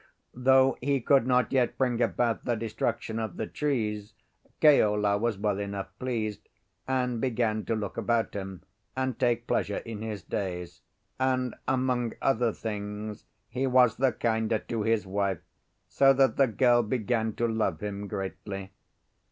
Though 0.33 0.79
he 0.81 0.99
could 0.99 1.27
not 1.27 1.53
yet 1.53 1.77
bring 1.77 2.01
about 2.01 2.43
the 2.43 2.55
destruction 2.55 3.19
of 3.19 3.37
the 3.37 3.45
trees, 3.45 4.15
Keola 4.59 5.19
was 5.19 5.37
well 5.37 5.59
enough 5.59 5.89
pleased, 5.99 6.49
and 6.87 7.21
began 7.21 7.65
to 7.65 7.75
look 7.75 7.97
about 7.97 8.33
him 8.33 8.63
and 8.97 9.19
take 9.19 9.45
pleasure 9.45 9.77
in 9.77 10.01
his 10.01 10.23
days; 10.23 10.81
and, 11.19 11.53
among 11.67 12.13
other 12.19 12.51
things, 12.51 13.25
he 13.47 13.67
was 13.67 13.97
the 13.97 14.11
kinder 14.11 14.57
to 14.57 14.81
his 14.81 15.05
wife, 15.05 15.41
so 15.87 16.13
that 16.13 16.35
the 16.35 16.47
girl 16.47 16.81
began 16.81 17.33
to 17.33 17.47
love 17.47 17.81
him 17.83 18.07
greatly. 18.07 18.71